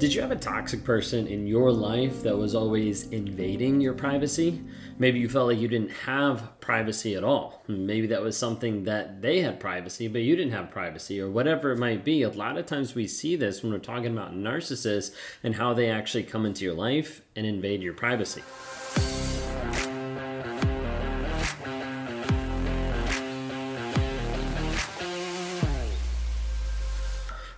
Did 0.00 0.14
you 0.14 0.22
have 0.22 0.30
a 0.30 0.36
toxic 0.36 0.82
person 0.82 1.26
in 1.26 1.46
your 1.46 1.70
life 1.70 2.22
that 2.22 2.36
was 2.36 2.54
always 2.54 3.08
invading 3.08 3.82
your 3.82 3.92
privacy? 3.94 4.62
Maybe 4.98 5.18
you 5.18 5.28
felt 5.28 5.48
like 5.48 5.58
you 5.58 5.68
didn't 5.68 5.90
have 5.90 6.58
privacy 6.60 7.14
at 7.16 7.24
all. 7.24 7.62
Maybe 7.66 8.06
that 8.06 8.22
was 8.22 8.36
something 8.36 8.84
that 8.84 9.20
they 9.20 9.40
had 9.40 9.60
privacy, 9.60 10.08
but 10.08 10.22
you 10.22 10.36
didn't 10.36 10.52
have 10.52 10.70
privacy, 10.70 11.20
or 11.20 11.30
whatever 11.30 11.72
it 11.72 11.78
might 11.78 12.02
be. 12.04 12.22
A 12.22 12.30
lot 12.30 12.56
of 12.56 12.64
times 12.66 12.94
we 12.94 13.06
see 13.06 13.36
this 13.36 13.62
when 13.62 13.72
we're 13.72 13.78
talking 13.78 14.12
about 14.12 14.34
narcissists 14.34 15.14
and 15.42 15.54
how 15.54 15.74
they 15.74 15.90
actually 15.90 16.24
come 16.24 16.44
into 16.44 16.64
your 16.64 16.74
life 16.74 17.22
and 17.34 17.46
invade 17.46 17.82
your 17.82 17.94
privacy. 17.94 18.42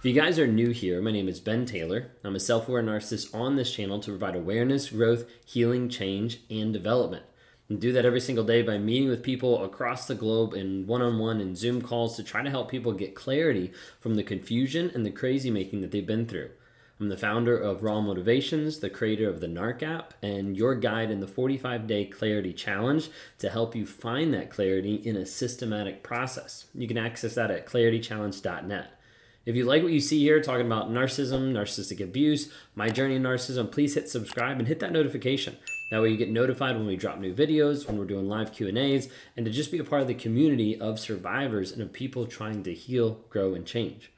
If 0.02 0.06
you 0.06 0.20
guys 0.20 0.36
are 0.40 0.48
new 0.48 0.70
here, 0.70 1.00
my 1.00 1.12
name 1.12 1.28
is 1.28 1.38
Ben 1.38 1.64
Taylor. 1.64 2.10
I'm 2.24 2.34
a 2.34 2.40
self 2.40 2.68
aware 2.68 2.82
narcissist 2.82 3.32
on 3.32 3.54
this 3.54 3.72
channel 3.72 4.00
to 4.00 4.10
provide 4.10 4.34
awareness, 4.34 4.90
growth, 4.90 5.26
healing, 5.44 5.88
change, 5.88 6.40
and 6.50 6.72
development. 6.72 7.22
And 7.68 7.80
do 7.80 7.92
that 7.92 8.04
every 8.04 8.20
single 8.20 8.42
day 8.42 8.62
by 8.62 8.78
meeting 8.78 9.08
with 9.08 9.22
people 9.22 9.62
across 9.62 10.08
the 10.08 10.16
globe 10.16 10.54
in 10.54 10.88
one 10.88 11.02
on 11.02 11.20
one 11.20 11.40
and 11.40 11.56
Zoom 11.56 11.80
calls 11.80 12.16
to 12.16 12.24
try 12.24 12.42
to 12.42 12.50
help 12.50 12.68
people 12.68 12.92
get 12.92 13.14
clarity 13.14 13.70
from 14.00 14.16
the 14.16 14.24
confusion 14.24 14.90
and 14.92 15.06
the 15.06 15.10
crazy 15.12 15.52
making 15.52 15.82
that 15.82 15.92
they've 15.92 16.04
been 16.04 16.26
through. 16.26 16.50
I'm 16.98 17.08
the 17.08 17.16
founder 17.16 17.56
of 17.56 17.84
Raw 17.84 18.00
Motivations, 18.00 18.80
the 18.80 18.90
creator 18.90 19.28
of 19.28 19.38
the 19.38 19.46
NARC 19.46 19.84
app, 19.84 20.14
and 20.20 20.56
your 20.56 20.74
guide 20.74 21.12
in 21.12 21.20
the 21.20 21.28
45 21.28 21.86
day 21.86 22.06
clarity 22.06 22.52
challenge 22.52 23.08
to 23.38 23.50
help 23.50 23.76
you 23.76 23.86
find 23.86 24.34
that 24.34 24.50
clarity 24.50 24.96
in 24.96 25.14
a 25.14 25.24
systematic 25.24 26.02
process. 26.02 26.64
You 26.74 26.88
can 26.88 26.98
access 26.98 27.36
that 27.36 27.52
at 27.52 27.68
claritychallenge.net. 27.68 28.98
If 29.44 29.56
you 29.56 29.64
like 29.64 29.82
what 29.82 29.92
you 29.92 30.00
see 30.00 30.20
here, 30.20 30.40
talking 30.40 30.66
about 30.66 30.92
narcissism, 30.92 31.52
narcissistic 31.52 32.00
abuse, 32.00 32.52
my 32.76 32.88
journey 32.88 33.16
in 33.16 33.24
narcissism, 33.24 33.72
please 33.72 33.94
hit 33.94 34.08
subscribe 34.08 34.60
and 34.60 34.68
hit 34.68 34.78
that 34.80 34.92
notification. 34.92 35.56
That 35.90 36.00
way 36.00 36.10
you 36.10 36.16
get 36.16 36.30
notified 36.30 36.76
when 36.76 36.86
we 36.86 36.94
drop 36.94 37.18
new 37.18 37.34
videos, 37.34 37.88
when 37.88 37.98
we're 37.98 38.04
doing 38.04 38.28
live 38.28 38.52
Q&As, 38.52 39.08
and 39.36 39.44
to 39.44 39.50
just 39.50 39.72
be 39.72 39.78
a 39.78 39.84
part 39.84 40.00
of 40.00 40.06
the 40.06 40.14
community 40.14 40.80
of 40.80 41.00
survivors 41.00 41.72
and 41.72 41.82
of 41.82 41.92
people 41.92 42.26
trying 42.26 42.62
to 42.62 42.72
heal, 42.72 43.18
grow, 43.30 43.52
and 43.54 43.66
change. 43.66 44.12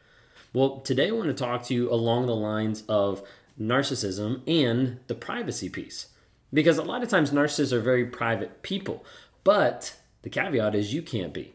Well, 0.52 0.80
today 0.80 1.08
I 1.08 1.12
want 1.12 1.28
to 1.28 1.34
talk 1.34 1.64
to 1.64 1.74
you 1.74 1.90
along 1.90 2.26
the 2.26 2.36
lines 2.36 2.84
of 2.86 3.26
narcissism 3.58 4.42
and 4.46 5.00
the 5.06 5.14
privacy 5.14 5.70
piece. 5.70 6.08
Because 6.52 6.76
a 6.76 6.82
lot 6.82 7.02
of 7.02 7.08
times 7.08 7.30
narcissists 7.30 7.72
are 7.72 7.80
very 7.80 8.04
private 8.04 8.62
people, 8.62 9.04
but 9.42 9.96
the 10.20 10.28
caveat 10.28 10.74
is 10.74 10.92
you 10.92 11.00
can't 11.00 11.32
be. 11.32 11.54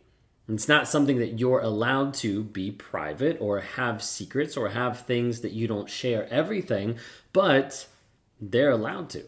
It's 0.50 0.68
not 0.68 0.88
something 0.88 1.20
that 1.20 1.40
you're 1.40 1.60
allowed 1.60 2.14
to 2.16 2.44
be 2.44 2.72
private 2.72 3.38
or 3.40 3.60
have 3.60 4.04
secrets 4.04 4.58
or 4.58 4.70
have 4.70 5.02
things 5.02 5.42
that 5.42 5.52
you 5.52 5.68
don't 5.68 5.90
share 5.90 6.28
everything, 6.32 6.98
but 7.34 7.88
they're 8.42 8.72
allowed 8.72 9.10
to. 9.12 9.26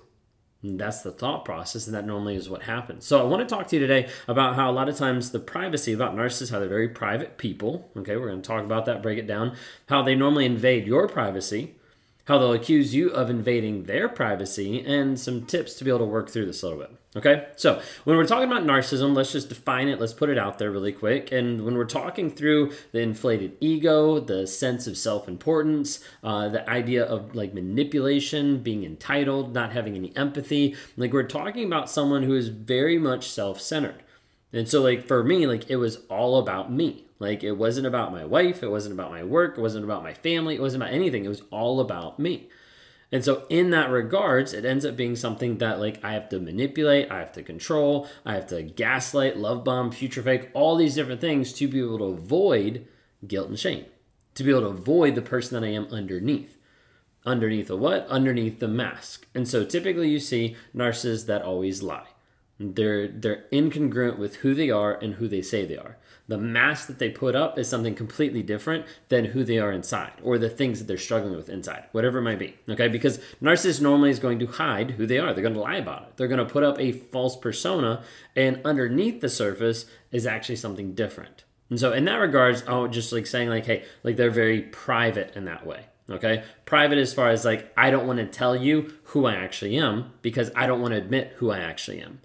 And 0.64 0.80
that's 0.80 1.02
the 1.02 1.12
thought 1.12 1.44
process, 1.44 1.88
and 1.88 1.96
that 1.96 2.06
normally 2.06 2.36
is 2.36 2.50
what 2.50 2.64
happens. 2.64 3.06
So, 3.06 3.20
I 3.20 3.24
want 3.24 3.48
to 3.48 3.56
talk 3.56 3.68
to 3.68 3.76
you 3.76 3.80
today 3.80 4.10
about 4.28 4.56
how 4.56 4.70
a 4.70 4.74
lot 4.74 4.90
of 4.90 4.96
times 4.96 5.32
the 5.32 5.40
privacy 5.40 5.92
about 5.92 6.16
narcissists, 6.16 6.52
how 6.52 6.60
they're 6.60 6.70
very 6.70 6.90
private 6.90 7.38
people. 7.38 7.90
Okay, 7.98 8.16
we're 8.16 8.30
going 8.30 8.42
to 8.42 8.48
talk 8.48 8.64
about 8.64 8.86
that, 8.86 9.02
break 9.02 9.18
it 9.18 9.26
down, 9.26 9.56
how 9.90 10.04
they 10.04 10.14
normally 10.14 10.46
invade 10.46 10.86
your 10.86 11.08
privacy, 11.08 11.76
how 12.26 12.38
they'll 12.38 12.54
accuse 12.54 12.94
you 12.94 13.10
of 13.10 13.30
invading 13.30 13.84
their 13.84 14.08
privacy, 14.10 14.84
and 14.86 15.20
some 15.20 15.46
tips 15.46 15.76
to 15.76 15.84
be 15.84 15.90
able 15.90 16.00
to 16.00 16.06
work 16.06 16.30
through 16.30 16.46
this 16.46 16.64
a 16.64 16.68
little 16.68 16.82
bit. 16.82 16.92
Okay, 17.14 17.48
so 17.58 17.82
when 18.06 18.16
we're 18.16 18.26
talking 18.26 18.50
about 18.50 18.64
narcissism, 18.64 19.14
let's 19.14 19.34
just 19.34 19.50
define 19.50 19.90
it, 19.90 20.00
let's 20.00 20.14
put 20.14 20.30
it 20.30 20.38
out 20.38 20.60
there 20.60 20.72
really 20.72 20.94
quick. 20.94 21.30
And 21.30 21.66
when 21.66 21.76
we're 21.76 21.84
talking 21.84 22.32
through 22.32 22.72
the 22.94 23.02
inflated 23.02 23.58
ego, 23.60 24.18
the 24.22 24.48
sense 24.48 24.88
of 24.88 24.98
self 24.98 25.28
importance, 25.28 26.00
uh, 26.24 26.48
the 26.48 26.70
idea 26.70 27.04
of 27.04 27.36
like 27.36 27.54
manipulation, 27.54 28.60
being 28.60 28.86
entitled, 28.86 29.54
not 29.54 29.74
having 29.74 29.98
any 29.98 30.16
empathy, 30.16 30.78
like 30.96 31.12
we're 31.12 31.24
talking 31.24 31.66
about 31.66 31.90
someone 31.90 32.24
who 32.24 32.36
is 32.36 32.48
very 32.48 32.98
much 32.98 33.30
self 33.30 33.60
centered. 33.60 34.04
And 34.54 34.68
so, 34.68 34.82
like, 34.82 35.08
for 35.08 35.24
me, 35.24 35.48
like, 35.48 35.70
it 35.70 35.78
was 35.78 36.00
all 36.10 36.38
about 36.38 36.72
me. 36.72 37.06
Like, 37.20 37.44
it 37.44 37.54
wasn't 37.54 37.88
about 37.88 38.12
my 38.12 38.26
wife, 38.26 38.64
it 38.64 38.72
wasn't 38.72 38.94
about 38.94 39.12
my 39.12 39.24
work, 39.24 39.58
it 39.58 39.62
wasn't 39.62 39.86
about 39.86 40.04
my 40.04 40.14
family, 40.14 40.56
it 40.56 40.62
wasn't 40.62 40.84
about 40.84 40.94
anything. 40.94 41.24
It 41.24 41.30
was 41.30 41.44
all 41.52 41.80
about 41.80 42.20
me. 42.20 42.50
And 43.14 43.24
so, 43.24 43.46
in 43.50 43.70
that 43.72 43.90
regards, 43.90 44.54
it 44.54 44.66
ends 44.66 44.86
up 44.86 44.96
being 44.96 45.16
something 45.16 45.58
that, 45.58 45.80
like, 45.80 46.04
I 46.04 46.14
have 46.14 46.30
to 46.30 46.40
manipulate, 46.40 47.12
I 47.12 47.20
have 47.20 47.34
to 47.34 47.44
control, 47.44 48.08
I 48.26 48.34
have 48.34 48.48
to 48.48 48.64
gaslight, 48.64 49.38
love 49.38 49.64
bomb, 49.64 49.92
future 49.92 50.24
fake, 50.24 50.50
all 50.54 50.76
these 50.76 50.96
different 50.96 51.22
things 51.22 51.54
to 51.54 51.68
be 51.68 51.80
able 51.80 52.00
to 52.00 52.06
avoid 52.06 52.88
guilt 53.28 53.50
and 53.50 53.60
shame, 53.60 53.86
to 54.36 54.44
be 54.44 54.52
able 54.52 54.62
to 54.62 54.68
avoid 54.68 55.16
the 55.16 55.22
person 55.22 55.60
that 55.60 55.68
I 55.68 55.72
am 55.72 55.88
underneath. 55.92 56.58
Underneath 57.26 57.70
a 57.70 57.76
what? 57.76 58.08
Underneath 58.08 58.60
the 58.60 58.68
mask. 58.68 59.28
And 59.36 59.48
so, 59.48 59.64
typically, 59.64 60.10
you 60.10 60.20
see 60.20 60.56
narcissists 60.76 61.26
that 61.28 61.44
always 61.44 61.84
lie. 61.84 62.08
They're 62.62 63.08
they're 63.08 63.46
incongruent 63.52 64.18
with 64.18 64.38
who 64.38 64.54
they 64.54 64.70
are 64.70 64.94
and 64.94 65.16
who 65.16 65.28
they 65.28 65.42
say 65.42 65.66
they 65.66 65.78
are. 65.78 65.98
The 66.28 66.38
mask 66.38 66.88
that 66.88 67.00
they 67.00 67.10
put 67.10 67.36
up 67.36 67.58
is 67.58 67.68
something 67.68 67.96
completely 67.96 68.42
different 68.44 68.86
than 69.10 69.26
who 69.26 69.44
they 69.44 69.58
are 69.58 69.72
inside 69.72 70.14
or 70.24 70.38
the 70.38 70.50
things 70.50 70.80
that 70.80 70.88
they're 70.88 70.98
struggling 70.98 71.36
with 71.36 71.50
inside, 71.50 71.86
whatever 71.92 72.20
it 72.20 72.24
might 72.24 72.40
be. 72.40 72.56
Okay? 72.70 72.88
Because 72.88 73.20
narcissist 73.42 73.82
normally 73.82 74.12
is 74.12 74.20
going 74.20 74.40
to 74.40 74.48
hide 74.48 74.92
who 74.92 75.06
they 75.06 75.18
are. 75.18 75.34
They're 75.34 75.42
going 75.42 75.56
to 75.56 75.60
lie 75.60 75.76
about 75.76 76.04
it. 76.04 76.18
They're 76.18 76.30
going 76.30 76.46
to 76.46 76.54
put 76.54 76.64
up 76.64 76.80
a 76.80 76.94
false 76.94 77.36
persona 77.36 78.04
and 78.36 78.62
underneath 78.64 79.20
the 79.20 79.28
surface 79.28 79.88
is 80.12 80.26
actually 80.26 80.56
something 80.56 80.94
different. 80.94 81.44
And 81.70 81.80
so 81.80 81.92
in 81.92 82.06
that 82.06 82.16
regards, 82.16 82.64
I 82.68 82.78
would 82.78 82.94
just 82.94 83.12
like 83.12 83.28
saying 83.28 83.50
like, 83.50 83.66
hey, 83.66 83.84
like 84.04 84.16
they're 84.16 84.30
very 84.30 84.62
private 84.62 85.34
in 85.36 85.46
that 85.46 85.66
way. 85.66 85.88
Okay. 86.10 86.44
Private 86.66 86.98
as 86.98 87.14
far 87.14 87.30
as 87.30 87.44
like, 87.44 87.72
I 87.76 87.90
don't 87.90 88.08
want 88.08 88.20
to 88.20 88.26
tell 88.26 88.56
you 88.56 88.94
who 89.06 89.26
I 89.26 89.36
actually 89.36 89.78
am 89.78 90.14
because 90.22 90.52
I 90.56 90.66
don't 90.66 90.82
want 90.82 90.94
to 90.94 90.98
admit 90.98 91.34
who 91.38 91.52
I 91.52 91.60
actually 91.60 92.02
am. 92.02 92.22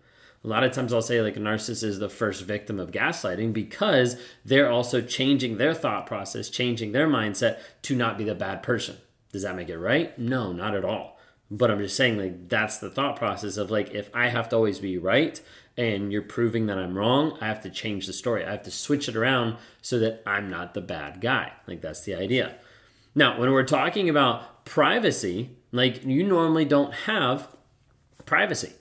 A 0.47 0.49
lot 0.49 0.63
of 0.63 0.71
times 0.71 0.93
I'll 0.93 1.03
say 1.03 1.21
like 1.21 1.37
a 1.37 1.41
narcissist 1.41 1.83
is 1.83 1.99
the 1.99 2.09
first 2.09 2.45
victim 2.45 2.79
of 2.79 2.93
gaslighting 2.93 3.53
because 3.53 4.17
they're 4.45 4.71
also 4.71 5.01
changing 5.01 5.57
their 5.57 5.75
thought 5.75 6.07
process, 6.07 6.49
changing 6.49 6.93
their 6.93 7.09
mindset 7.09 7.59
to 7.83 7.97
not 7.97 8.17
be 8.17 8.23
the 8.23 8.35
bad 8.37 8.63
person. 8.63 8.97
Does 9.33 9.43
that 9.43 9.57
make 9.57 9.69
it 9.69 9.77
right? 9.77 10.17
No, 10.17 10.53
not 10.53 10.77
at 10.77 10.85
all. 10.85 11.19
But 11.51 11.73
I'm 11.73 11.81
just 11.81 11.97
saying 11.97 12.17
like 12.17 12.49
that's 12.49 12.79
the 12.79 12.91
thought 12.91 13.17
process 13.17 13.57
of 13.57 13.73
like 13.73 13.93
if 13.93 14.09
I 14.15 14.29
have 14.29 14.49
to 14.51 14.57
always 14.57 14.79
be 14.79 14.99
right 14.99 15.41
and 15.77 16.13
you're 16.13 16.23
proving 16.23 16.67
that 16.67 16.79
I'm 16.79 16.97
wrong, 16.97 17.37
I 17.41 17.47
have 17.49 17.63
to 17.63 17.71
change 17.71 18.07
the 18.07 18.13
story. 18.13 18.45
I 18.45 18.53
have 18.53 18.63
to 18.63 18.71
switch 18.71 19.09
it 19.09 19.17
around 19.17 19.57
so 19.83 19.99
that 19.99 20.23
I'm 20.25 20.49
not 20.49 20.75
the 20.75 20.81
bad 20.81 21.21
guy. 21.21 21.55
Like 21.67 21.81
that's 21.81 22.03
the 22.03 22.15
idea. 22.15 22.55
Now, 23.17 23.37
when 23.41 23.51
we're 23.51 23.65
talking 23.65 24.09
about 24.09 24.65
privacy, 24.65 25.57
like 25.73 26.05
you 26.05 26.23
normally 26.23 26.65
don't 26.65 26.95
have 26.95 27.49
privacy. 28.27 28.73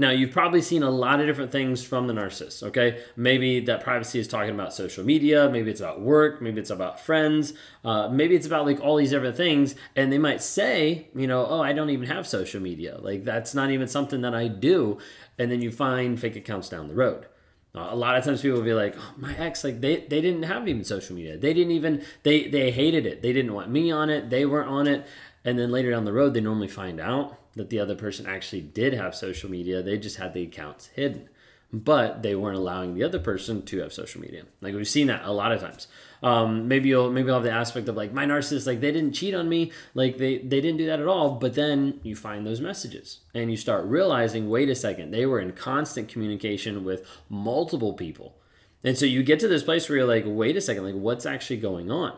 Now, 0.00 0.10
you've 0.10 0.30
probably 0.30 0.62
seen 0.62 0.84
a 0.84 0.90
lot 0.90 1.18
of 1.18 1.26
different 1.26 1.50
things 1.50 1.82
from 1.82 2.06
the 2.06 2.14
narcissist, 2.14 2.62
okay? 2.62 3.02
Maybe 3.16 3.58
that 3.60 3.82
privacy 3.82 4.20
is 4.20 4.28
talking 4.28 4.54
about 4.54 4.72
social 4.72 5.04
media, 5.04 5.50
maybe 5.50 5.72
it's 5.72 5.80
about 5.80 6.00
work, 6.00 6.40
maybe 6.40 6.60
it's 6.60 6.70
about 6.70 7.00
friends, 7.00 7.52
uh, 7.84 8.08
maybe 8.08 8.36
it's 8.36 8.46
about 8.46 8.64
like 8.64 8.80
all 8.80 8.94
these 8.96 9.10
different 9.10 9.36
things. 9.36 9.74
And 9.96 10.12
they 10.12 10.18
might 10.18 10.40
say, 10.40 11.08
you 11.16 11.26
know, 11.26 11.44
oh, 11.44 11.60
I 11.60 11.72
don't 11.72 11.90
even 11.90 12.06
have 12.06 12.28
social 12.28 12.62
media. 12.62 12.96
Like, 13.00 13.24
that's 13.24 13.54
not 13.54 13.72
even 13.72 13.88
something 13.88 14.20
that 14.20 14.36
I 14.36 14.46
do. 14.46 14.98
And 15.36 15.50
then 15.50 15.60
you 15.60 15.72
find 15.72 16.18
fake 16.18 16.36
accounts 16.36 16.68
down 16.68 16.86
the 16.86 16.94
road. 16.94 17.26
Uh, 17.74 17.88
a 17.90 17.96
lot 17.96 18.16
of 18.16 18.24
times 18.24 18.40
people 18.40 18.58
will 18.58 18.64
be 18.64 18.74
like, 18.74 18.94
oh, 18.96 19.14
my 19.16 19.36
ex, 19.36 19.64
like 19.64 19.80
they, 19.80 19.96
they 19.96 20.20
didn't 20.20 20.44
have 20.44 20.68
even 20.68 20.84
social 20.84 21.16
media. 21.16 21.36
They 21.36 21.52
didn't 21.52 21.72
even, 21.72 22.04
they, 22.22 22.46
they 22.46 22.70
hated 22.70 23.04
it. 23.04 23.20
They 23.20 23.32
didn't 23.32 23.52
want 23.52 23.68
me 23.68 23.90
on 23.90 24.10
it. 24.10 24.30
They 24.30 24.46
weren't 24.46 24.70
on 24.70 24.86
it. 24.86 25.06
And 25.44 25.58
then 25.58 25.72
later 25.72 25.90
down 25.90 26.04
the 26.04 26.12
road, 26.12 26.34
they 26.34 26.40
normally 26.40 26.68
find 26.68 27.00
out 27.00 27.36
that 27.58 27.68
the 27.68 27.78
other 27.78 27.94
person 27.94 28.26
actually 28.26 28.62
did 28.62 28.94
have 28.94 29.14
social 29.14 29.50
media. 29.50 29.82
They 29.82 29.98
just 29.98 30.16
had 30.16 30.32
the 30.32 30.42
accounts 30.42 30.86
hidden, 30.86 31.28
but 31.72 32.22
they 32.22 32.34
weren't 32.34 32.56
allowing 32.56 32.94
the 32.94 33.04
other 33.04 33.18
person 33.18 33.62
to 33.66 33.80
have 33.80 33.92
social 33.92 34.20
media. 34.20 34.44
Like 34.62 34.74
we've 34.74 34.88
seen 34.88 35.08
that 35.08 35.24
a 35.24 35.32
lot 35.32 35.52
of 35.52 35.60
times. 35.60 35.88
Um, 36.22 36.66
maybe 36.66 36.88
you'll 36.88 37.12
maybe 37.12 37.26
you'll 37.26 37.36
have 37.36 37.44
the 37.44 37.52
aspect 37.52 37.88
of 37.88 37.96
like 37.96 38.12
my 38.12 38.24
narcissist, 38.24 38.66
like 38.66 38.80
they 38.80 38.90
didn't 38.90 39.12
cheat 39.12 39.34
on 39.34 39.48
me, 39.48 39.72
like 39.94 40.16
they 40.18 40.38
they 40.38 40.60
didn't 40.60 40.78
do 40.78 40.86
that 40.86 41.00
at 41.00 41.06
all. 41.06 41.32
But 41.32 41.54
then 41.54 42.00
you 42.02 42.16
find 42.16 42.46
those 42.46 42.60
messages 42.60 43.20
and 43.34 43.50
you 43.50 43.56
start 43.56 43.84
realizing, 43.84 44.48
wait 44.48 44.68
a 44.68 44.74
second, 44.74 45.10
they 45.10 45.26
were 45.26 45.40
in 45.40 45.52
constant 45.52 46.08
communication 46.08 46.84
with 46.84 47.06
multiple 47.28 47.92
people. 47.92 48.36
And 48.82 48.96
so 48.96 49.06
you 49.06 49.22
get 49.22 49.40
to 49.40 49.48
this 49.48 49.62
place 49.62 49.88
where 49.88 49.98
you're 49.98 50.06
like, 50.06 50.24
wait 50.26 50.56
a 50.56 50.60
second, 50.60 50.84
like 50.84 50.94
what's 50.94 51.26
actually 51.26 51.58
going 51.58 51.90
on? 51.90 52.16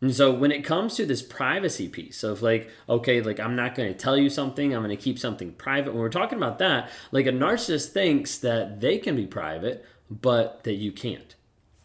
And 0.00 0.14
so 0.14 0.32
when 0.32 0.50
it 0.50 0.64
comes 0.64 0.94
to 0.96 1.04
this 1.04 1.20
privacy 1.20 1.88
piece 1.88 2.22
of 2.22 2.40
like, 2.40 2.70
okay, 2.88 3.20
like 3.20 3.38
I'm 3.38 3.54
not 3.54 3.74
going 3.74 3.92
to 3.92 3.98
tell 3.98 4.16
you 4.16 4.30
something, 4.30 4.74
I'm 4.74 4.82
going 4.82 4.96
to 4.96 5.02
keep 5.02 5.18
something 5.18 5.52
private. 5.52 5.92
When 5.92 6.00
we're 6.00 6.08
talking 6.08 6.38
about 6.38 6.58
that, 6.58 6.90
like 7.12 7.26
a 7.26 7.32
narcissist 7.32 7.90
thinks 7.90 8.38
that 8.38 8.80
they 8.80 8.98
can 8.98 9.14
be 9.14 9.26
private, 9.26 9.84
but 10.10 10.64
that 10.64 10.74
you 10.74 10.90
can't. 10.90 11.34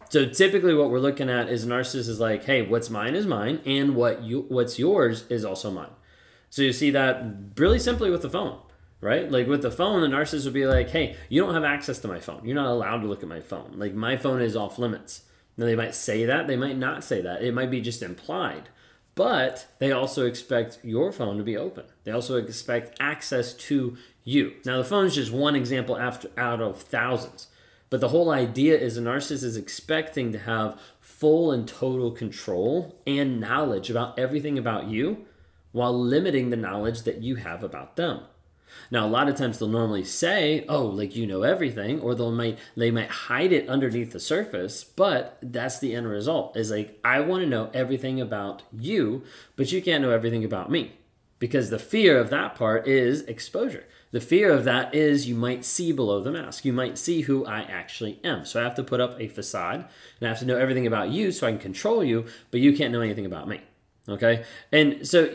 So 0.08 0.24
typically 0.26 0.74
what 0.74 0.90
we're 0.90 1.00
looking 1.00 1.28
at 1.28 1.48
is 1.48 1.64
a 1.64 1.68
narcissist 1.68 2.08
is 2.08 2.20
like, 2.20 2.44
hey, 2.44 2.62
what's 2.62 2.88
mine 2.88 3.14
is 3.14 3.26
mine, 3.26 3.60
and 3.66 3.96
what 3.96 4.22
you 4.22 4.46
what's 4.48 4.78
yours 4.78 5.24
is 5.28 5.44
also 5.44 5.70
mine. 5.70 5.90
So 6.48 6.62
you 6.62 6.72
see 6.72 6.90
that 6.92 7.24
really 7.56 7.80
simply 7.80 8.10
with 8.10 8.22
the 8.22 8.30
phone, 8.30 8.58
right? 9.00 9.30
Like 9.30 9.48
with 9.48 9.62
the 9.62 9.70
phone, 9.70 10.00
the 10.00 10.16
narcissist 10.16 10.44
would 10.44 10.54
be 10.54 10.66
like, 10.66 10.90
hey, 10.90 11.16
you 11.28 11.42
don't 11.42 11.54
have 11.54 11.64
access 11.64 11.98
to 11.98 12.08
my 12.08 12.20
phone. 12.20 12.42
You're 12.44 12.54
not 12.54 12.68
allowed 12.68 13.00
to 13.00 13.08
look 13.08 13.22
at 13.22 13.28
my 13.28 13.40
phone. 13.40 13.72
Like 13.74 13.94
my 13.94 14.16
phone 14.16 14.40
is 14.40 14.56
off 14.56 14.78
limits. 14.78 15.22
Now, 15.56 15.64
they 15.64 15.76
might 15.76 15.94
say 15.94 16.24
that, 16.26 16.46
they 16.46 16.56
might 16.56 16.76
not 16.76 17.04
say 17.04 17.20
that. 17.22 17.42
It 17.42 17.54
might 17.54 17.70
be 17.70 17.80
just 17.80 18.02
implied. 18.02 18.68
But 19.14 19.66
they 19.78 19.92
also 19.92 20.26
expect 20.26 20.78
your 20.82 21.10
phone 21.10 21.38
to 21.38 21.42
be 21.42 21.56
open. 21.56 21.86
They 22.04 22.12
also 22.12 22.36
expect 22.36 22.96
access 23.00 23.54
to 23.54 23.96
you. 24.24 24.54
Now, 24.66 24.76
the 24.76 24.84
phone 24.84 25.06
is 25.06 25.14
just 25.14 25.32
one 25.32 25.56
example 25.56 25.96
after, 25.96 26.30
out 26.36 26.60
of 26.60 26.82
thousands. 26.82 27.48
But 27.88 28.00
the 28.00 28.08
whole 28.08 28.30
idea 28.30 28.76
is 28.78 28.98
a 28.98 29.00
narcissist 29.00 29.44
is 29.44 29.56
expecting 29.56 30.32
to 30.32 30.38
have 30.40 30.78
full 31.00 31.50
and 31.50 31.66
total 31.66 32.10
control 32.10 33.00
and 33.06 33.40
knowledge 33.40 33.88
about 33.88 34.18
everything 34.18 34.58
about 34.58 34.88
you 34.88 35.24
while 35.72 35.98
limiting 35.98 36.50
the 36.50 36.56
knowledge 36.56 37.02
that 37.02 37.22
you 37.22 37.36
have 37.36 37.62
about 37.62 37.96
them. 37.96 38.22
Now, 38.90 39.06
a 39.06 39.08
lot 39.08 39.28
of 39.28 39.36
times 39.36 39.58
they'll 39.58 39.68
normally 39.68 40.04
say, 40.04 40.64
"Oh, 40.68 40.86
like 40.86 41.16
you 41.16 41.26
know 41.26 41.42
everything," 41.42 42.00
or 42.00 42.14
they'll 42.14 42.32
might 42.32 42.58
they 42.76 42.90
might 42.90 43.10
hide 43.10 43.52
it 43.52 43.68
underneath 43.68 44.12
the 44.12 44.20
surface, 44.20 44.84
but 44.84 45.38
that's 45.42 45.78
the 45.78 45.94
end 45.94 46.08
result. 46.08 46.56
Is 46.56 46.70
like 46.70 46.98
I 47.04 47.20
want 47.20 47.42
to 47.42 47.48
know 47.48 47.70
everything 47.74 48.20
about 48.20 48.62
you, 48.72 49.24
but 49.56 49.72
you 49.72 49.82
can't 49.82 50.02
know 50.02 50.10
everything 50.10 50.44
about 50.44 50.70
me. 50.70 50.92
Because 51.38 51.68
the 51.68 51.78
fear 51.78 52.18
of 52.18 52.30
that 52.30 52.54
part 52.54 52.88
is 52.88 53.20
exposure. 53.22 53.84
The 54.10 54.20
fear 54.20 54.50
of 54.50 54.64
that 54.64 54.94
is 54.94 55.28
you 55.28 55.34
might 55.34 55.64
see 55.64 55.92
below 55.92 56.22
the 56.22 56.32
mask. 56.32 56.64
You 56.64 56.72
might 56.72 56.96
see 56.96 57.22
who 57.22 57.44
I 57.44 57.60
actually 57.60 58.18
am. 58.24 58.46
So 58.46 58.58
I 58.58 58.64
have 58.64 58.74
to 58.76 58.82
put 58.82 59.00
up 59.00 59.20
a 59.20 59.28
facade 59.28 59.84
and 60.18 60.26
I 60.26 60.28
have 60.28 60.38
to 60.38 60.46
know 60.46 60.56
everything 60.56 60.86
about 60.86 61.10
you 61.10 61.32
so 61.32 61.46
I 61.46 61.50
can 61.50 61.58
control 61.58 62.02
you, 62.02 62.24
but 62.50 62.60
you 62.60 62.74
can't 62.74 62.92
know 62.92 63.02
anything 63.02 63.26
about 63.26 63.48
me. 63.48 63.60
Okay? 64.08 64.44
And 64.72 65.06
so 65.06 65.34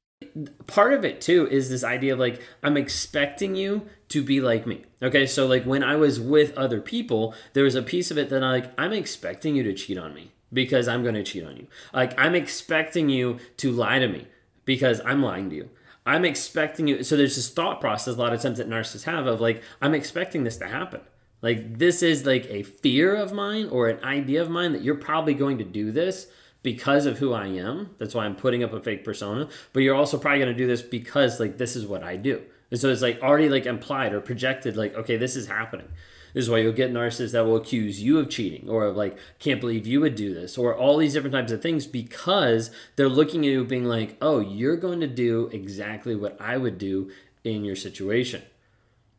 part 0.67 0.93
of 0.93 1.05
it 1.05 1.21
too 1.21 1.47
is 1.49 1.69
this 1.69 1.83
idea 1.83 2.13
of 2.13 2.19
like 2.19 2.41
I'm 2.63 2.77
expecting 2.77 3.55
you 3.55 3.87
to 4.09 4.23
be 4.23 4.41
like 4.41 4.67
me. 4.67 4.85
Okay, 5.01 5.25
so 5.25 5.47
like 5.47 5.63
when 5.65 5.83
I 5.83 5.95
was 5.95 6.19
with 6.19 6.57
other 6.57 6.81
people, 6.81 7.33
there 7.53 7.63
was 7.63 7.75
a 7.75 7.81
piece 7.81 8.11
of 8.11 8.17
it 8.17 8.29
that 8.29 8.43
I 8.43 8.51
like 8.51 8.71
I'm 8.77 8.93
expecting 8.93 9.55
you 9.55 9.63
to 9.63 9.73
cheat 9.73 9.97
on 9.97 10.13
me 10.13 10.31
because 10.53 10.87
I'm 10.87 11.03
going 11.03 11.15
to 11.15 11.23
cheat 11.23 11.43
on 11.43 11.57
you. 11.57 11.67
Like 11.93 12.19
I'm 12.19 12.35
expecting 12.35 13.09
you 13.09 13.39
to 13.57 13.71
lie 13.71 13.99
to 13.99 14.07
me 14.07 14.27
because 14.65 15.01
I'm 15.05 15.23
lying 15.23 15.49
to 15.49 15.55
you. 15.55 15.69
I'm 16.05 16.25
expecting 16.25 16.87
you. 16.87 17.03
So 17.03 17.15
there's 17.15 17.35
this 17.35 17.49
thought 17.49 17.79
process 17.79 18.15
a 18.15 18.19
lot 18.19 18.33
of 18.33 18.41
times 18.41 18.57
that 18.57 18.69
narcissists 18.69 19.03
have 19.03 19.27
of 19.27 19.39
like 19.39 19.61
I'm 19.81 19.93
expecting 19.93 20.43
this 20.43 20.57
to 20.57 20.67
happen. 20.67 21.01
Like 21.41 21.77
this 21.77 22.03
is 22.03 22.25
like 22.25 22.45
a 22.49 22.63
fear 22.63 23.15
of 23.15 23.33
mine 23.33 23.67
or 23.69 23.87
an 23.87 24.03
idea 24.03 24.41
of 24.41 24.49
mine 24.49 24.73
that 24.73 24.83
you're 24.83 24.95
probably 24.95 25.33
going 25.33 25.57
to 25.57 25.63
do 25.63 25.91
this 25.91 26.27
because 26.63 27.05
of 27.05 27.17
who 27.19 27.33
I 27.33 27.47
am. 27.47 27.91
That's 27.97 28.13
why 28.13 28.25
I'm 28.25 28.35
putting 28.35 28.63
up 28.63 28.73
a 28.73 28.81
fake 28.81 29.03
persona. 29.03 29.47
But 29.73 29.83
you're 29.83 29.95
also 29.95 30.17
probably 30.17 30.39
going 30.39 30.53
to 30.53 30.57
do 30.57 30.67
this 30.67 30.81
because 30.81 31.39
like 31.39 31.57
this 31.57 31.75
is 31.75 31.85
what 31.85 32.03
I 32.03 32.15
do. 32.15 32.41
And 32.69 32.79
so 32.79 32.89
it's 32.89 33.01
like 33.01 33.21
already 33.21 33.49
like 33.49 33.65
implied 33.65 34.13
or 34.13 34.21
projected 34.21 34.77
like 34.77 34.95
okay, 34.95 35.17
this 35.17 35.35
is 35.35 35.47
happening. 35.47 35.87
This 36.33 36.45
is 36.45 36.49
why 36.49 36.59
you'll 36.59 36.71
get 36.71 36.93
narcissists 36.93 37.33
that 37.33 37.45
will 37.45 37.57
accuse 37.57 38.01
you 38.01 38.17
of 38.17 38.29
cheating 38.29 38.69
or 38.69 38.85
of 38.85 38.95
like 38.95 39.17
can't 39.39 39.59
believe 39.59 39.85
you 39.85 39.99
would 39.99 40.15
do 40.15 40.33
this 40.33 40.57
or 40.57 40.75
all 40.75 40.97
these 40.97 41.13
different 41.13 41.33
types 41.33 41.51
of 41.51 41.61
things 41.61 41.85
because 41.85 42.71
they're 42.95 43.09
looking 43.09 43.45
at 43.45 43.51
you 43.51 43.65
being 43.65 43.85
like, 43.85 44.17
"Oh, 44.21 44.39
you're 44.39 44.77
going 44.77 45.01
to 45.01 45.07
do 45.07 45.49
exactly 45.51 46.15
what 46.15 46.39
I 46.39 46.57
would 46.57 46.77
do 46.77 47.11
in 47.43 47.65
your 47.65 47.75
situation." 47.75 48.43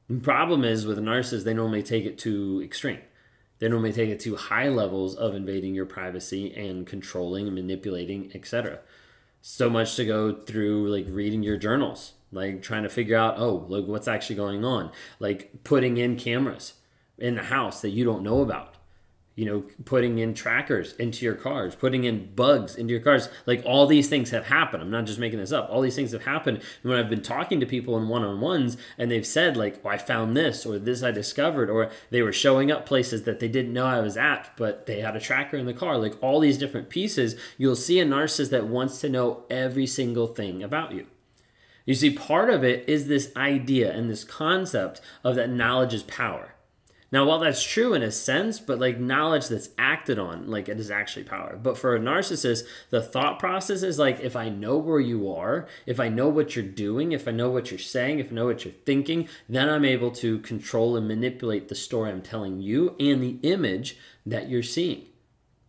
The 0.09 0.21
problem 0.21 0.65
is 0.65 0.87
with 0.87 0.99
narcissists, 0.99 1.45
they 1.45 1.55
normally 1.55 1.83
take 1.83 2.05
it 2.05 2.19
to 2.21 2.63
extreme 2.63 2.99
they 3.63 3.69
normally 3.69 3.93
take 3.93 4.11
it 4.11 4.19
to 4.19 4.35
high 4.35 4.69
levels 4.69 5.15
of 5.15 5.37
invading 5.37 5.73
your 5.73 5.87
privacy 5.87 6.53
and 6.53 6.85
controlling 6.85 7.47
and 7.47 7.55
manipulating, 7.55 8.29
etc. 8.35 8.81
So 9.41 9.71
much 9.71 9.95
to 9.95 10.05
go 10.05 10.33
through 10.33 10.91
like 10.91 11.07
reading 11.09 11.45
your 11.45 11.57
journals, 11.57 12.15
like 12.33 12.61
trying 12.61 12.83
to 12.83 12.89
figure 12.89 13.17
out, 13.17 13.39
oh, 13.39 13.65
look 13.69 13.87
what's 13.87 14.09
actually 14.09 14.35
going 14.35 14.65
on, 14.65 14.91
like 15.21 15.63
putting 15.63 15.97
in 15.97 16.17
cameras 16.17 16.75
in 17.17 17.37
the 17.37 17.45
house 17.45 17.83
that 17.83 17.91
you 17.91 18.05
don't 18.05 18.25
know 18.25 18.41
about 18.41 18.75
you 19.35 19.47
know, 19.47 19.65
putting 19.87 20.19
in 20.19 20.35
trackers 20.35 20.93
into 20.95 21.25
your 21.25 21.35
cars, 21.35 21.75
putting 21.75 22.05
in 22.05 22.35
bugs 22.35 22.75
into 22.77 22.93
your 22.93 23.01
cars. 23.01 23.31
Like 23.47 23.63
all 23.65 23.87
these 23.87 24.09
things 24.09 24.31
have 24.31 24.47
happened. 24.47 24.83
I'm 24.83 24.91
not 24.91 25.07
just 25.07 25.19
making 25.19 25.39
this 25.39 25.53
up. 25.53 25.69
All 25.71 25.81
these 25.81 25.97
things 25.97 26.13
have 26.13 26.25
happened. 26.25 26.59
And 26.83 26.91
when 26.91 26.99
I've 26.99 27.09
been 27.09 27.23
talking 27.23 27.59
to 27.61 27.67
people 27.67 27.97
in 27.97 28.09
one 28.09 28.25
on 28.25 28.41
ones 28.41 28.77
and 28.99 29.11
they've 29.11 29.27
said, 29.27 29.57
like, 29.57 29.81
oh, 29.85 29.89
I 29.89 29.97
found 29.97 30.37
this 30.37 30.67
or 30.67 30.79
this 30.79 31.03
I 31.03 31.13
discovered, 31.13 31.71
or 31.71 31.91
they 32.11 32.21
were 32.21 32.33
showing 32.33 32.71
up 32.71 32.85
places 32.85 33.23
that 33.23 33.41
they 33.41 33.49
didn't 33.49 33.73
know 33.73 33.87
I 33.87 34.01
was 34.01 34.19
at, 34.19 34.51
but 34.57 34.87
they 34.87 35.01
had 35.01 35.17
a 35.17 35.21
tracker 35.21 35.57
in 35.57 35.67
the 35.67 35.73
car, 35.73 35.97
like 35.97 36.23
all 36.23 36.39
these 36.39 36.59
different 36.59 36.91
pieces, 36.91 37.35
you'll 37.57 37.75
see 37.75 38.01
a 38.01 38.05
narcissist 38.05 38.51
that 38.51 38.67
wants 38.67 39.01
to 39.01 39.09
know 39.09 39.45
every 39.49 39.87
single 39.87 40.27
thing 40.27 40.63
about 40.63 40.93
you. 40.93 41.07
You 41.87 41.95
see, 41.95 42.11
part 42.11 42.51
of 42.51 42.63
it 42.63 42.89
is 42.89 43.09
this 43.09 43.33
idea 43.35 43.93
and 43.93 44.09
this 44.09 44.25
concept 44.25 45.01
of 45.25 45.35
that 45.37 45.51
knowledge 45.51 45.95
is 45.95 46.03
power. 46.03 46.55
Now, 47.13 47.27
while 47.27 47.41
that's 47.41 47.63
true 47.63 47.93
in 47.93 48.03
a 48.03 48.11
sense, 48.11 48.59
but 48.59 48.81
like 48.81 48.99
knowledge 48.99 49.49
that's 49.49 49.69
acted 49.77 50.19
on, 50.19 50.51
like 50.51 50.71
it 50.71 50.81
is 50.81 50.91
actually 50.91 51.25
power. 51.25 51.59
But 51.63 51.77
for 51.77 51.95
a 51.95 52.01
narcissist, 52.01 52.65
the 52.89 53.03
thought 53.03 53.39
process 53.39 53.83
is 53.83 53.99
like 53.99 54.21
if 54.21 54.35
I 54.35 54.49
know 54.49 54.79
where 54.79 54.99
you 54.99 55.31
are, 55.31 55.69
if 55.85 56.01
I 56.01 56.09
know 56.09 56.31
what 56.31 56.57
you're 56.57 56.65
doing, 56.65 57.13
if 57.13 57.29
I 57.29 57.31
know 57.31 57.51
what 57.51 57.71
you're 57.71 57.79
saying, 57.79 58.19
if 58.19 58.33
I 58.33 58.35
know 58.35 58.47
what 58.47 58.65
you're 58.65 58.73
thinking, 58.87 59.29
then 59.47 59.69
I'm 59.69 59.85
able 59.85 60.11
to 60.13 60.39
control 60.39 60.97
and 60.97 61.07
manipulate 61.07 61.69
the 61.69 61.75
story 61.75 62.11
I'm 62.11 62.23
telling 62.23 62.63
you 62.63 62.97
and 62.99 63.23
the 63.23 63.39
image 63.43 63.99
that 64.25 64.49
you're 64.49 64.63
seeing. 64.63 65.05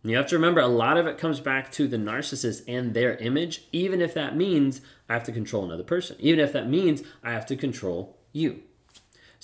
And 0.02 0.10
you 0.10 0.16
have 0.16 0.28
to 0.28 0.36
remember 0.36 0.62
a 0.62 0.66
lot 0.66 0.96
of 0.96 1.06
it 1.06 1.18
comes 1.18 1.40
back 1.40 1.70
to 1.72 1.86
the 1.86 1.98
narcissist 1.98 2.62
and 2.66 2.94
their 2.94 3.16
image, 3.16 3.64
even 3.70 4.00
if 4.00 4.14
that 4.14 4.34
means 4.34 4.80
I 5.10 5.12
have 5.12 5.24
to 5.24 5.32
control 5.32 5.64
another 5.64 5.84
person, 5.84 6.16
even 6.20 6.40
if 6.40 6.54
that 6.54 6.70
means 6.70 7.02
I 7.22 7.32
have 7.32 7.44
to 7.46 7.56
control 7.56 8.18
you. 8.32 8.62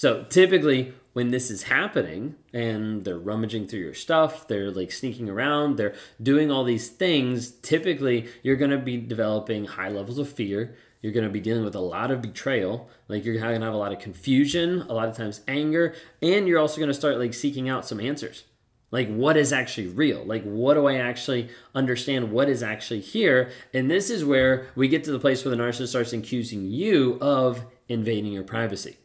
So 0.00 0.24
typically, 0.30 0.94
when 1.12 1.30
this 1.30 1.50
is 1.50 1.64
happening 1.64 2.36
and 2.54 3.04
they're 3.04 3.18
rummaging 3.18 3.66
through 3.66 3.80
your 3.80 3.92
stuff, 3.92 4.48
they're 4.48 4.70
like 4.70 4.92
sneaking 4.92 5.28
around, 5.28 5.76
they're 5.76 5.94
doing 6.22 6.50
all 6.50 6.64
these 6.64 6.88
things, 6.88 7.50
typically 7.50 8.26
you're 8.42 8.56
going 8.56 8.70
to 8.70 8.78
be 8.78 8.96
developing 8.96 9.66
high 9.66 9.90
levels 9.90 10.16
of 10.16 10.32
fear. 10.32 10.74
You're 11.02 11.12
going 11.12 11.26
to 11.26 11.30
be 11.30 11.38
dealing 11.38 11.64
with 11.64 11.74
a 11.74 11.80
lot 11.80 12.10
of 12.10 12.22
betrayal. 12.22 12.88
Like 13.08 13.26
you're 13.26 13.34
going 13.34 13.60
to 13.60 13.66
have 13.66 13.74
a 13.74 13.76
lot 13.76 13.92
of 13.92 13.98
confusion, 13.98 14.86
a 14.88 14.94
lot 14.94 15.10
of 15.10 15.18
times 15.18 15.42
anger, 15.46 15.94
and 16.22 16.48
you're 16.48 16.60
also 16.60 16.78
going 16.78 16.88
to 16.88 16.94
start 16.94 17.18
like 17.18 17.34
seeking 17.34 17.68
out 17.68 17.84
some 17.84 18.00
answers. 18.00 18.44
Like, 18.90 19.14
what 19.14 19.36
is 19.36 19.52
actually 19.52 19.88
real? 19.88 20.24
Like, 20.24 20.44
what 20.44 20.74
do 20.74 20.86
I 20.86 20.94
actually 20.94 21.50
understand? 21.74 22.32
What 22.32 22.48
is 22.48 22.62
actually 22.62 23.00
here? 23.00 23.50
And 23.74 23.90
this 23.90 24.08
is 24.08 24.24
where 24.24 24.68
we 24.74 24.88
get 24.88 25.04
to 25.04 25.12
the 25.12 25.20
place 25.20 25.44
where 25.44 25.54
the 25.54 25.62
narcissist 25.62 25.88
starts 25.88 26.14
accusing 26.14 26.70
you 26.70 27.18
of 27.20 27.66
invading 27.86 28.32
your 28.32 28.44
privacy. 28.44 28.96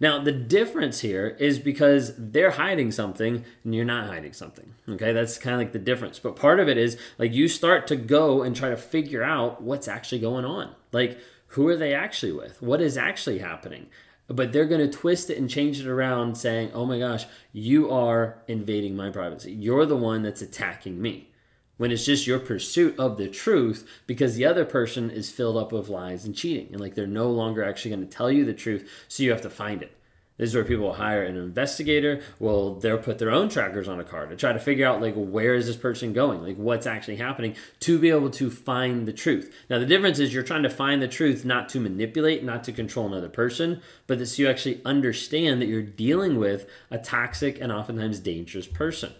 Now, 0.00 0.18
the 0.18 0.32
difference 0.32 1.00
here 1.00 1.36
is 1.38 1.58
because 1.58 2.14
they're 2.16 2.52
hiding 2.52 2.90
something 2.90 3.44
and 3.62 3.74
you're 3.74 3.84
not 3.84 4.06
hiding 4.06 4.32
something. 4.32 4.74
Okay, 4.88 5.12
that's 5.12 5.38
kind 5.38 5.54
of 5.54 5.60
like 5.60 5.72
the 5.72 5.78
difference. 5.78 6.18
But 6.18 6.36
part 6.36 6.60
of 6.60 6.68
it 6.68 6.76
is 6.76 6.98
like 7.18 7.32
you 7.32 7.48
start 7.48 7.86
to 7.88 7.96
go 7.96 8.42
and 8.42 8.54
try 8.54 8.70
to 8.70 8.76
figure 8.76 9.22
out 9.22 9.62
what's 9.62 9.88
actually 9.88 10.20
going 10.20 10.44
on. 10.44 10.74
Like, 10.92 11.18
who 11.48 11.68
are 11.68 11.76
they 11.76 11.94
actually 11.94 12.32
with? 12.32 12.60
What 12.60 12.80
is 12.80 12.98
actually 12.98 13.38
happening? 13.38 13.86
But 14.26 14.52
they're 14.52 14.64
going 14.64 14.80
to 14.80 14.98
twist 14.98 15.30
it 15.30 15.38
and 15.38 15.50
change 15.50 15.80
it 15.80 15.86
around 15.86 16.36
saying, 16.36 16.70
oh 16.72 16.86
my 16.86 16.98
gosh, 16.98 17.26
you 17.52 17.90
are 17.90 18.42
invading 18.48 18.96
my 18.96 19.10
privacy. 19.10 19.52
You're 19.52 19.86
the 19.86 19.96
one 19.96 20.22
that's 20.22 20.42
attacking 20.42 21.00
me 21.00 21.30
when 21.76 21.90
it's 21.90 22.04
just 22.04 22.26
your 22.26 22.38
pursuit 22.38 22.98
of 22.98 23.16
the 23.16 23.28
truth 23.28 23.88
because 24.06 24.36
the 24.36 24.46
other 24.46 24.64
person 24.64 25.10
is 25.10 25.30
filled 25.30 25.56
up 25.56 25.72
with 25.72 25.88
lies 25.88 26.24
and 26.24 26.34
cheating 26.34 26.68
and 26.70 26.80
like 26.80 26.94
they're 26.94 27.06
no 27.06 27.30
longer 27.30 27.64
actually 27.64 27.90
going 27.90 28.06
to 28.06 28.16
tell 28.16 28.30
you 28.30 28.44
the 28.44 28.54
truth 28.54 28.88
so 29.08 29.22
you 29.22 29.30
have 29.30 29.42
to 29.42 29.50
find 29.50 29.82
it 29.82 29.96
This 30.36 30.50
is 30.50 30.54
where 30.54 30.64
people 30.64 30.86
will 30.86 30.94
hire 30.94 31.22
an 31.22 31.36
investigator. 31.36 32.20
Well, 32.40 32.74
they'll 32.74 32.98
put 32.98 33.20
their 33.20 33.30
own 33.30 33.48
trackers 33.48 33.86
on 33.86 34.00
a 34.00 34.04
car 34.04 34.26
to 34.26 34.34
try 34.34 34.52
to 34.52 34.58
figure 34.58 34.86
out 34.86 35.00
like 35.00 35.14
where 35.14 35.54
is 35.54 35.66
this 35.66 35.76
person 35.76 36.12
going, 36.12 36.42
like 36.42 36.56
what's 36.56 36.86
actually 36.86 37.16
happening, 37.16 37.54
to 37.80 37.98
be 38.00 38.10
able 38.10 38.30
to 38.30 38.50
find 38.50 39.06
the 39.06 39.12
truth. 39.12 39.54
Now 39.70 39.78
the 39.78 39.86
difference 39.86 40.18
is 40.18 40.34
you're 40.34 40.42
trying 40.42 40.64
to 40.64 40.70
find 40.70 41.00
the 41.00 41.08
truth 41.08 41.44
not 41.44 41.68
to 41.70 41.80
manipulate, 41.80 42.42
not 42.42 42.64
to 42.64 42.72
control 42.72 43.06
another 43.06 43.28
person, 43.28 43.80
but 44.08 44.18
that 44.18 44.26
so 44.26 44.42
you 44.42 44.48
actually 44.48 44.80
understand 44.84 45.62
that 45.62 45.68
you're 45.68 45.82
dealing 45.82 46.36
with 46.36 46.68
a 46.90 46.98
toxic 46.98 47.60
and 47.60 47.70
oftentimes 47.70 48.18
dangerous 48.18 48.66
person. 48.66 49.12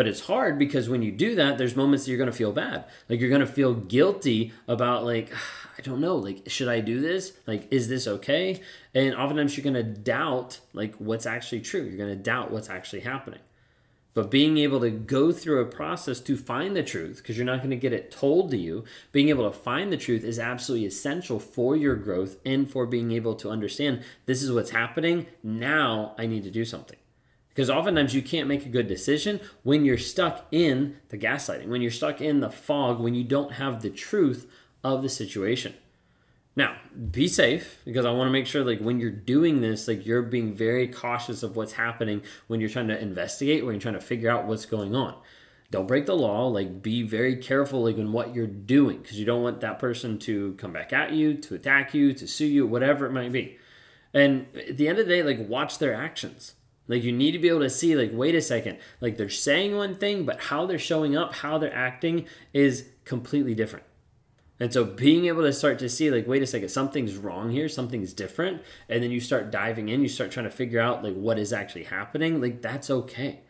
But 0.00 0.08
it's 0.08 0.22
hard 0.22 0.58
because 0.58 0.88
when 0.88 1.02
you 1.02 1.12
do 1.12 1.34
that, 1.34 1.58
there's 1.58 1.76
moments 1.76 2.06
that 2.06 2.10
you're 2.10 2.16
going 2.16 2.30
to 2.30 2.34
feel 2.34 2.52
bad. 2.52 2.86
Like 3.10 3.20
you're 3.20 3.28
going 3.28 3.42
to 3.42 3.46
feel 3.46 3.74
guilty 3.74 4.50
about 4.66 5.04
like 5.04 5.30
I 5.78 5.82
don't 5.82 6.00
know, 6.00 6.16
like 6.16 6.44
should 6.46 6.68
I 6.68 6.80
do 6.80 7.02
this? 7.02 7.34
Like 7.46 7.70
is 7.70 7.90
this 7.90 8.06
okay? 8.06 8.62
And 8.94 9.14
oftentimes 9.14 9.58
you're 9.58 9.70
going 9.70 9.74
to 9.74 9.82
doubt 9.82 10.60
like 10.72 10.94
what's 10.94 11.26
actually 11.26 11.60
true. 11.60 11.82
You're 11.82 11.98
going 11.98 12.16
to 12.16 12.16
doubt 12.16 12.50
what's 12.50 12.70
actually 12.70 13.00
happening. 13.00 13.40
But 14.14 14.30
being 14.30 14.56
able 14.56 14.80
to 14.80 14.90
go 14.90 15.32
through 15.32 15.60
a 15.60 15.66
process 15.66 16.18
to 16.20 16.34
find 16.34 16.74
the 16.74 16.82
truth, 16.82 17.18
because 17.18 17.36
you're 17.36 17.44
not 17.44 17.58
going 17.58 17.68
to 17.68 17.76
get 17.76 17.92
it 17.92 18.10
told 18.10 18.50
to 18.52 18.56
you, 18.56 18.84
being 19.12 19.28
able 19.28 19.50
to 19.50 19.54
find 19.54 19.92
the 19.92 19.98
truth 19.98 20.24
is 20.24 20.38
absolutely 20.38 20.86
essential 20.86 21.38
for 21.38 21.76
your 21.76 21.96
growth 21.96 22.36
and 22.46 22.70
for 22.70 22.86
being 22.86 23.12
able 23.12 23.34
to 23.34 23.50
understand 23.50 24.02
this 24.24 24.42
is 24.42 24.50
what's 24.50 24.70
happening. 24.70 25.26
Now 25.42 26.14
I 26.16 26.24
need 26.24 26.44
to 26.44 26.50
do 26.50 26.64
something. 26.64 26.96
Because 27.50 27.68
oftentimes 27.68 28.14
you 28.14 28.22
can't 28.22 28.48
make 28.48 28.64
a 28.64 28.70
good 28.70 28.86
decision 28.86 29.40
when 29.64 29.84
you're 29.84 29.98
stuck 29.98 30.46
in 30.52 30.96
the 31.08 31.18
gaslighting, 31.18 31.68
when 31.68 31.82
you're 31.82 31.90
stuck 31.90 32.20
in 32.20 32.40
the 32.40 32.50
fog, 32.50 33.00
when 33.00 33.14
you 33.14 33.24
don't 33.24 33.54
have 33.54 33.82
the 33.82 33.90
truth 33.90 34.50
of 34.84 35.02
the 35.02 35.08
situation. 35.08 35.74
Now, 36.56 36.76
be 37.10 37.28
safe 37.28 37.80
because 37.84 38.04
I 38.04 38.10
want 38.10 38.28
to 38.28 38.32
make 38.32 38.46
sure 38.46 38.64
like 38.64 38.80
when 38.80 39.00
you're 39.00 39.10
doing 39.10 39.60
this, 39.60 39.88
like 39.88 40.04
you're 40.04 40.22
being 40.22 40.54
very 40.54 40.88
cautious 40.88 41.42
of 41.42 41.56
what's 41.56 41.72
happening 41.72 42.22
when 42.48 42.60
you're 42.60 42.68
trying 42.68 42.88
to 42.88 43.00
investigate, 43.00 43.64
when 43.64 43.74
you're 43.74 43.80
trying 43.80 43.94
to 43.94 44.00
figure 44.00 44.30
out 44.30 44.46
what's 44.46 44.66
going 44.66 44.94
on. 44.94 45.16
Don't 45.70 45.86
break 45.86 46.06
the 46.06 46.16
law, 46.16 46.48
like 46.48 46.82
be 46.82 47.02
very 47.02 47.36
careful 47.36 47.84
like 47.84 47.96
in 47.96 48.12
what 48.12 48.34
you're 48.34 48.48
doing 48.48 48.98
because 48.98 49.18
you 49.18 49.24
don't 49.24 49.42
want 49.42 49.60
that 49.60 49.78
person 49.78 50.18
to 50.20 50.54
come 50.54 50.72
back 50.72 50.92
at 50.92 51.12
you, 51.12 51.34
to 51.34 51.54
attack 51.54 51.94
you, 51.94 52.12
to 52.14 52.26
sue 52.26 52.46
you, 52.46 52.66
whatever 52.66 53.06
it 53.06 53.12
might 53.12 53.30
be. 53.30 53.56
And 54.12 54.46
at 54.56 54.76
the 54.76 54.88
end 54.88 54.98
of 54.98 55.06
the 55.06 55.14
day, 55.14 55.22
like 55.22 55.48
watch 55.48 55.78
their 55.78 55.94
actions 55.94 56.54
like 56.90 57.04
you 57.04 57.12
need 57.12 57.30
to 57.30 57.38
be 57.38 57.48
able 57.48 57.60
to 57.60 57.70
see 57.70 57.94
like 57.94 58.10
wait 58.12 58.34
a 58.34 58.42
second, 58.42 58.78
like 59.00 59.16
they're 59.16 59.28
saying 59.30 59.76
one 59.76 59.94
thing 59.94 60.24
but 60.24 60.40
how 60.40 60.66
they're 60.66 60.78
showing 60.78 61.16
up, 61.16 61.36
how 61.36 61.56
they're 61.56 61.74
acting 61.74 62.26
is 62.52 62.88
completely 63.04 63.54
different. 63.54 63.86
And 64.58 64.72
so 64.72 64.84
being 64.84 65.26
able 65.26 65.42
to 65.42 65.52
start 65.52 65.78
to 65.78 65.88
see 65.88 66.10
like 66.10 66.26
wait 66.26 66.42
a 66.42 66.46
second, 66.46 66.68
something's 66.68 67.16
wrong 67.16 67.50
here, 67.50 67.68
something's 67.68 68.12
different, 68.12 68.62
and 68.88 69.02
then 69.02 69.12
you 69.12 69.20
start 69.20 69.52
diving 69.52 69.88
in, 69.88 70.02
you 70.02 70.08
start 70.08 70.32
trying 70.32 70.44
to 70.44 70.50
figure 70.50 70.80
out 70.80 71.04
like 71.04 71.14
what 71.14 71.38
is 71.38 71.52
actually 71.52 71.84
happening, 71.84 72.40
like 72.40 72.60
that's 72.60 72.90
okay. 72.90 73.40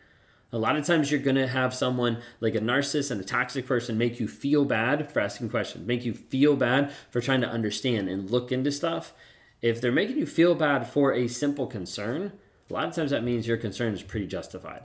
A 0.53 0.59
lot 0.59 0.75
of 0.75 0.85
times 0.85 1.09
you're 1.09 1.21
to 1.21 1.47
have 1.47 1.73
someone 1.73 2.21
like 2.41 2.55
a 2.55 2.59
narcissist 2.59 3.09
and 3.09 3.19
a 3.19 3.23
toxic 3.23 3.65
person 3.65 3.97
make 3.97 4.19
you 4.19 4.27
feel 4.27 4.65
bad 4.65 5.11
for 5.11 5.19
asking 5.19 5.49
questions, 5.49 5.87
make 5.87 6.05
you 6.05 6.13
feel 6.13 6.55
bad 6.55 6.91
for 7.09 7.21
trying 7.21 7.41
to 7.41 7.49
understand 7.49 8.07
and 8.07 8.29
look 8.29 8.51
into 8.51 8.71
stuff. 8.71 9.13
If 9.61 9.81
they're 9.81 9.91
making 9.91 10.17
you 10.17 10.25
feel 10.27 10.53
bad 10.53 10.87
for 10.87 11.13
a 11.13 11.27
simple 11.27 11.67
concern, 11.67 12.33
a 12.71 12.73
lot 12.73 12.87
of 12.87 12.95
times 12.95 13.11
that 13.11 13.23
means 13.23 13.47
your 13.47 13.57
concern 13.57 13.93
is 13.93 14.01
pretty 14.01 14.27
justified. 14.27 14.83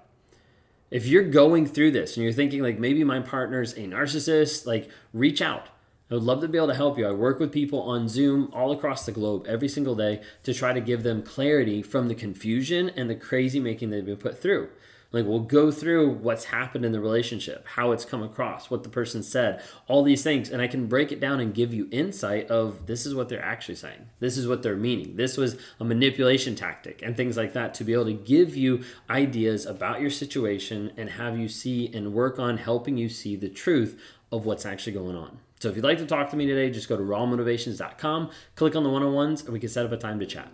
If 0.90 1.06
you're 1.06 1.24
going 1.24 1.66
through 1.66 1.92
this 1.92 2.16
and 2.16 2.24
you're 2.24 2.32
thinking, 2.32 2.62
like, 2.62 2.78
maybe 2.78 3.04
my 3.04 3.20
partner's 3.20 3.72
a 3.74 3.80
narcissist, 3.80 4.66
like, 4.66 4.88
reach 5.12 5.40
out. 5.40 5.68
I 6.10 6.14
would 6.14 6.22
love 6.22 6.40
to 6.40 6.48
be 6.48 6.58
able 6.58 6.68
to 6.68 6.74
help 6.74 6.98
you. 6.98 7.06
I 7.06 7.12
work 7.12 7.40
with 7.40 7.52
people 7.52 7.82
on 7.82 8.08
Zoom 8.08 8.50
all 8.52 8.70
across 8.70 9.06
the 9.06 9.12
globe 9.12 9.44
every 9.48 9.68
single 9.68 9.96
day 9.96 10.22
to 10.44 10.54
try 10.54 10.72
to 10.72 10.80
give 10.80 11.02
them 11.02 11.22
clarity 11.22 11.82
from 11.82 12.06
the 12.06 12.14
confusion 12.14 12.90
and 12.90 13.10
the 13.10 13.16
crazy 13.16 13.58
making 13.58 13.90
they've 13.90 14.04
been 14.04 14.16
put 14.16 14.40
through. 14.40 14.68
Like 15.12 15.24
we'll 15.24 15.40
go 15.40 15.70
through 15.70 16.10
what's 16.10 16.46
happened 16.46 16.84
in 16.84 16.92
the 16.92 17.00
relationship, 17.00 17.64
how 17.66 17.92
it's 17.92 18.04
come 18.04 18.22
across, 18.22 18.70
what 18.70 18.82
the 18.82 18.88
person 18.88 19.22
said, 19.22 19.62
all 19.86 20.02
these 20.02 20.22
things, 20.22 20.50
and 20.50 20.60
I 20.60 20.66
can 20.66 20.86
break 20.86 21.12
it 21.12 21.20
down 21.20 21.40
and 21.40 21.54
give 21.54 21.72
you 21.72 21.88
insight 21.90 22.50
of 22.50 22.86
this 22.86 23.06
is 23.06 23.14
what 23.14 23.28
they're 23.28 23.42
actually 23.42 23.76
saying. 23.76 24.08
This 24.20 24.36
is 24.36 24.46
what 24.46 24.62
they're 24.62 24.76
meaning. 24.76 25.16
This 25.16 25.36
was 25.36 25.56
a 25.80 25.84
manipulation 25.84 26.54
tactic 26.54 27.02
and 27.02 27.16
things 27.16 27.36
like 27.36 27.52
that 27.52 27.74
to 27.74 27.84
be 27.84 27.92
able 27.92 28.06
to 28.06 28.12
give 28.12 28.56
you 28.56 28.84
ideas 29.08 29.66
about 29.66 30.00
your 30.00 30.10
situation 30.10 30.92
and 30.96 31.10
have 31.10 31.38
you 31.38 31.48
see 31.48 31.90
and 31.94 32.12
work 32.12 32.38
on 32.38 32.58
helping 32.58 32.96
you 32.96 33.08
see 33.08 33.36
the 33.36 33.48
truth 33.48 34.00
of 34.32 34.44
what's 34.44 34.66
actually 34.66 34.92
going 34.92 35.16
on. 35.16 35.38
So 35.60 35.70
if 35.70 35.76
you'd 35.76 35.84
like 35.84 35.98
to 35.98 36.06
talk 36.06 36.30
to 36.30 36.36
me 36.36 36.46
today, 36.46 36.70
just 36.70 36.88
go 36.88 36.96
to 36.96 37.02
rawmotivations.com, 37.02 38.30
click 38.56 38.76
on 38.76 38.82
the 38.82 38.90
one-on-ones, 38.90 39.42
and 39.44 39.52
we 39.52 39.60
can 39.60 39.70
set 39.70 39.86
up 39.86 39.92
a 39.92 39.96
time 39.96 40.20
to 40.20 40.26
chat. 40.26 40.50